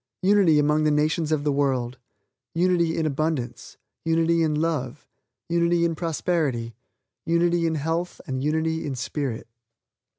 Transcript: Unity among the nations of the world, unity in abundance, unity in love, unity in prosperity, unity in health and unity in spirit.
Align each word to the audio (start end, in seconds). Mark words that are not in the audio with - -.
Unity 0.23 0.57
among 0.57 0.83
the 0.83 0.89
nations 0.89 1.31
of 1.31 1.43
the 1.43 1.51
world, 1.51 1.99
unity 2.55 2.97
in 2.97 3.05
abundance, 3.05 3.77
unity 4.03 4.41
in 4.41 4.55
love, 4.55 5.07
unity 5.47 5.85
in 5.85 5.93
prosperity, 5.93 6.73
unity 7.23 7.67
in 7.67 7.75
health 7.75 8.19
and 8.25 8.43
unity 8.43 8.83
in 8.83 8.95
spirit. 8.95 9.47